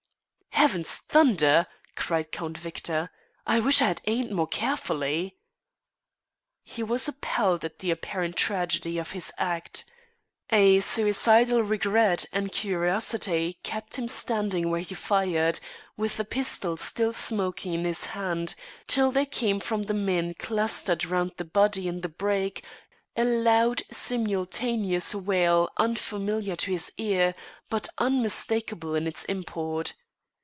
"Heaven's 0.53 0.97
thunder!" 0.97 1.65
cried 1.95 2.31
Count 2.31 2.55
Victor, 2.55 3.09
"I 3.47 3.59
wish 3.59 3.81
I 3.81 3.87
had 3.87 4.01
aimed 4.05 4.29
more 4.31 4.45
carefully." 4.47 5.35
He 6.63 6.83
was 6.83 7.07
appalled 7.07 7.65
at 7.65 7.79
the 7.79 7.89
apparent 7.89 8.35
tragedy 8.35 8.99
of 8.99 9.13
his 9.13 9.33
act. 9.39 9.85
A 10.51 10.79
suicidal 10.79 11.63
regret 11.63 12.25
and 12.31 12.51
curiosity 12.51 13.59
kept 13.63 13.97
him 13.97 14.07
standing 14.07 14.69
where 14.69 14.81
he 14.81 14.93
fired, 14.93 15.59
with 15.97 16.17
the 16.17 16.25
pistol 16.25 16.77
still 16.77 17.13
smoking 17.13 17.73
in 17.73 17.83
his 17.83 18.07
hand, 18.07 18.53
till 18.85 19.11
there 19.11 19.25
came 19.25 19.59
from 19.59 19.83
the 19.83 19.95
men 19.95 20.35
clustered 20.35 21.03
round 21.05 21.31
the 21.37 21.45
body 21.45 21.87
in 21.87 22.01
the 22.01 22.09
brake 22.09 22.63
a 23.15 23.23
loud 23.23 23.81
simultaneous 23.91 25.15
wail 25.15 25.69
unfamiliar 25.77 26.55
to 26.57 26.69
his 26.71 26.91
ear, 26.99 27.33
but 27.67 27.89
unmistakable 27.97 28.93
in 28.93 29.07
its 29.07 29.23
import. 29.23 29.93